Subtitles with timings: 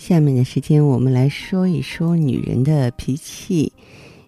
[0.00, 3.70] 下面的时间，我们来说一说女人的脾气。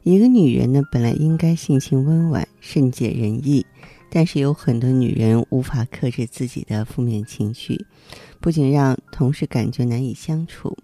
[0.03, 3.65] 一个女人呢，本来应该性情温婉、善解人意，
[4.11, 7.87] 但是有很多女人无法克制自己的负面情绪，
[8.39, 10.77] 不仅让同事感觉难以相处，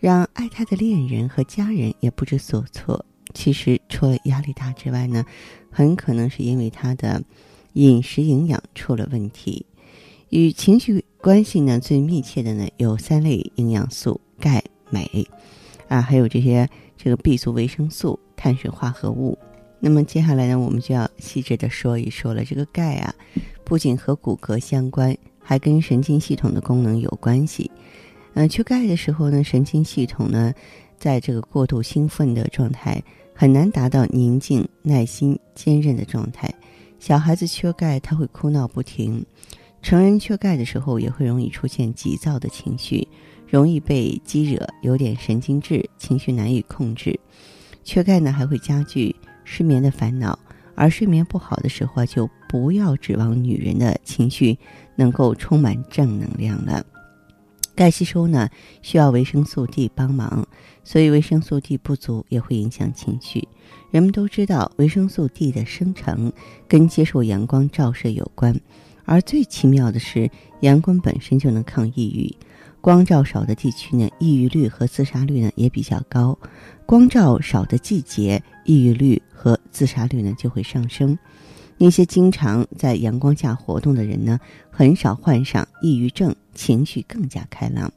[0.00, 3.06] 让爱她的恋人和家人也不知所措。
[3.34, 5.24] 其实，除了压力大之外呢，
[5.70, 7.22] 很可能是因为她的
[7.74, 9.64] 饮食营养出了问题。
[10.30, 14.20] 与情绪关系呢最密切的呢有三类营养素。
[14.38, 15.26] 钙、镁，
[15.88, 19.38] 啊，还有这些这个 B 族维生素、碳水化合物。
[19.80, 22.44] 那么接下来呢，我们就要细致的说一说了。
[22.44, 23.14] 这个钙啊，
[23.64, 27.70] 不仅和骨骼相关，还跟神经系统的功能有关系。
[28.32, 30.52] 嗯，缺钙的时候呢，神经系统呢，
[30.98, 33.02] 在这个过度兴奋的状态，
[33.34, 36.52] 很难达到宁静、耐心、坚韧的状态。
[36.98, 39.22] 小孩子缺钙，他会哭闹不停；
[39.82, 43.06] 成人缺钙的时候，也会容易出现急躁的情绪。
[43.54, 47.16] 容易被激惹，有点神经质，情绪难以控制。
[47.84, 50.36] 缺钙呢，还会加剧失眠的烦恼。
[50.74, 54.58] 而睡眠不好的时候啊，就不要指望女人的情绪
[54.96, 56.84] 能够充满正能量了。
[57.76, 58.48] 钙吸收呢，
[58.82, 60.44] 需要维生素 D 帮忙，
[60.82, 63.46] 所以维生素 D 不足也会影响情绪。
[63.92, 66.32] 人们都知道，维生素 D 的生成
[66.66, 68.60] 跟接受阳光照射有关，
[69.04, 70.28] 而最奇妙的是，
[70.62, 72.34] 阳光本身就能抗抑郁。
[72.84, 76.36] 光照少的地区呢，抑郁率和自杀率呢也比较高；
[76.84, 81.18] 光照少的季节，抑郁率和自杀率呢就会上升。
[81.78, 84.38] 那些经常在阳光下活动的人呢，
[84.70, 87.90] 很少患上抑郁症，情绪更加开朗。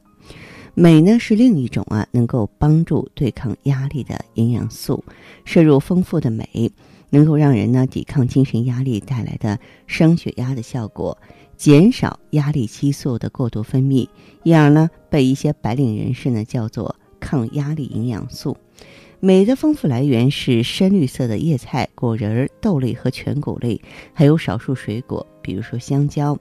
[0.72, 5.04] 镁呢是另一种啊，能够帮助对抗压力的营养素。
[5.44, 6.72] 摄入丰富的镁，
[7.10, 11.14] 能够让人呢抵抗精神压力带来的升血压的效果。
[11.58, 14.08] 减少压力激素的过度分泌，
[14.44, 18.56] 因而呢被一些白领人士呢叫做抗压力营养素。
[19.18, 23.80] 镁的丰富来源是深绿色的叶菜、果仁、豆类和全谷类，
[24.14, 26.38] 还有少数水果，比如说香蕉。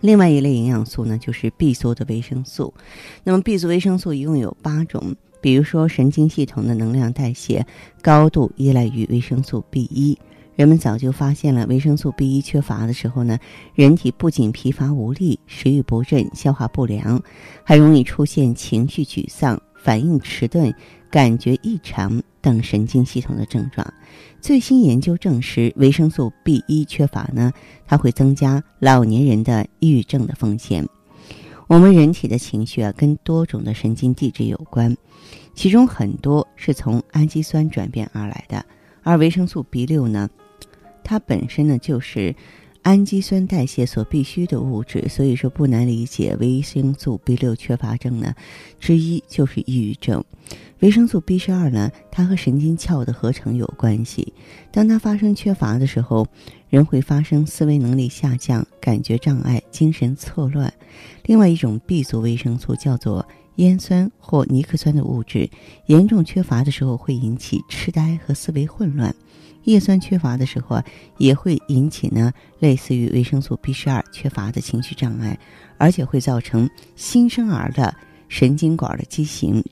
[0.00, 2.74] 另外一类营养素呢就是 B 族的维生素。
[3.22, 7.64] 那么 B 族维生素一共有八种，比如说神经系统的能量代谢
[8.02, 10.18] 高度依赖于维生素 B 一。
[10.54, 13.38] 人们早就发现了，维生素 B 一缺乏的时候呢，
[13.74, 17.20] 人体不仅疲乏无力、食欲不振、消化不良，
[17.64, 20.72] 还容易出现情绪沮丧、反应迟钝、
[21.10, 23.86] 感觉异常等神经系统的症状。
[24.42, 27.50] 最新研究证实，维生素 B 一缺乏呢，
[27.86, 30.86] 它会增加老年人的抑郁症的风险。
[31.66, 34.94] 我们人体的情绪啊，跟多种的神经递质有关，
[35.54, 38.62] 其中很多是从氨基酸转变而来的，
[39.02, 40.30] 而维生素 B 六呢？
[41.04, 42.34] 它本身呢就是
[42.82, 48.34] 氨基酸代谢所必需的物质，所以说不难理解，维生素 B 六缺乏症呢
[48.80, 50.22] 之一就是抑郁症。
[50.80, 54.32] 维生素 B 十二呢，它和神经鞘的合成有关系。
[54.72, 56.26] 当它发生缺乏的时候，
[56.68, 60.72] 人会发生思维能力下降、感觉障碍、精神错乱。
[61.24, 63.24] 另外一种 B 族维生素叫做
[63.56, 65.48] 烟酸或尼克酸的物质，
[65.86, 69.14] 严重缺乏的时候会引起痴呆和思维混乱。
[69.64, 70.84] 叶酸缺乏的时候啊，
[71.18, 75.38] 也会引起呢类似于维生素 B 十二缺乏的情绪障碍，
[75.78, 77.94] 而且会造成新生儿的
[78.28, 79.62] 神经管的畸形。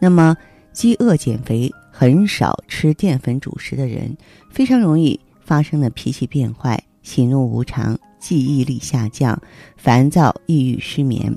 [0.00, 0.36] 那么，
[0.72, 4.16] 饥饿减肥、很少吃淀粉主食的人，
[4.50, 9.40] 非常容易发生的脾气变坏、喜怒无常、记忆力下降、
[9.76, 11.36] 烦躁、抑郁、失眠。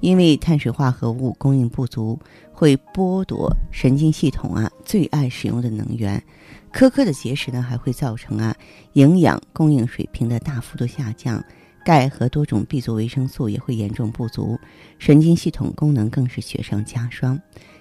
[0.00, 2.16] 因为碳水化合物供应不足，
[2.52, 6.22] 会剥夺神经系统啊最爱使用的能源。
[6.78, 8.54] 苛刻的节食呢，还会造成啊
[8.92, 11.44] 营养供应水平的大幅度下降，
[11.84, 14.56] 钙和多种 B 族维生素也会严重不足，
[14.96, 17.36] 神经系统功能更是雪上加霜。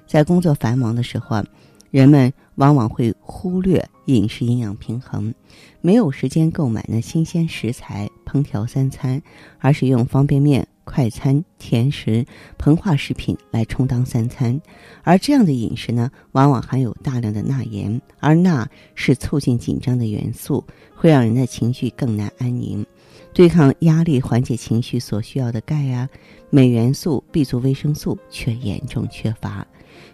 [0.08, 1.46] 在工作繁忙的时候啊，
[1.92, 5.32] 人们往往会忽略饮食营养平衡，
[5.80, 9.22] 没有时间购买呢新鲜食材烹调三餐，
[9.60, 10.68] 而是用方便面。
[10.88, 12.26] 快餐、甜食、
[12.58, 14.60] 膨化食品来充当三餐，
[15.04, 20.64] 而这样的饮食呢，往往含有大量的钠盐，而钠是促进紧张的元素，
[20.96, 22.86] 会让人的情绪更难安宁。
[23.34, 26.08] 对抗压力、缓解情绪所需要的钙啊、
[26.50, 29.68] 镁元素、B 族维生素却严重缺乏。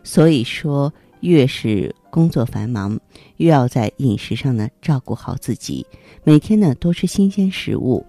[0.04, 3.00] 所以说，越是工作繁忙，
[3.38, 5.86] 越要在饮食上呢照顾好自己，
[6.24, 8.04] 每天呢多吃新鲜食物，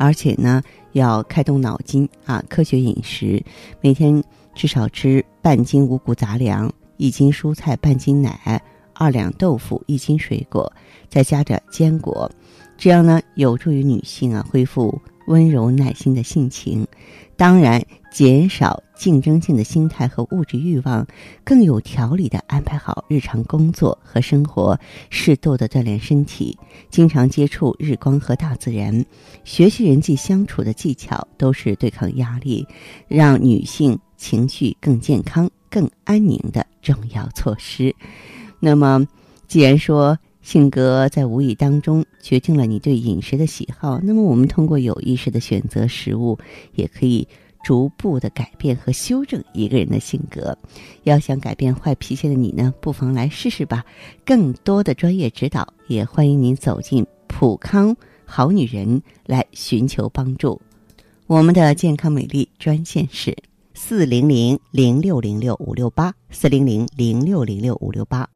[0.00, 0.62] 而且呢
[0.92, 3.44] 要开动脑筋啊，科学饮食，
[3.82, 4.24] 每天
[4.54, 8.60] 至少吃半斤五谷杂粮、一斤蔬菜、半斤奶、
[8.94, 10.72] 二两豆腐、一斤水果，
[11.10, 12.30] 再加点坚果，
[12.78, 16.86] 这样呢有助于女性啊恢复温柔耐心的性情。
[17.36, 21.06] 当然，减少竞争性的心态和物质欲望，
[21.42, 26.58] 更有条理的安排好日常工作和生活，适度的锻炼身体，
[26.90, 29.02] 经常接触日光和大自然，
[29.42, 32.66] 学习人际相处的技巧，都是对抗压力、
[33.08, 37.96] 让女性情绪更健康、更安宁的重要措施。
[38.58, 39.08] 那么，
[39.48, 46.38] 既然说性格在无意当中决定了你对饮食的喜好，那么我们通过有意识的选择食物，
[46.74, 47.26] 也可以
[47.62, 50.56] 逐步的改变和修正一个人的性格。
[51.04, 53.84] 要想改变坏脾气的你呢，不妨来试试吧。
[54.24, 60.60] 更多的专业指导，也欢迎您走进普康好女人来寻求帮助。
[61.26, 63.36] 我们的健康美丽专线是
[63.74, 68.28] 四零零零六零六五六八四零零零六零六五六八。